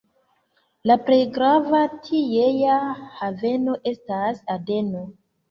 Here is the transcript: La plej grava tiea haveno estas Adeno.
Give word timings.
La 0.91 0.95
plej 1.09 1.19
grava 1.35 1.81
tiea 2.07 2.73
haveno 3.19 3.77
estas 3.93 4.43
Adeno. 4.57 5.07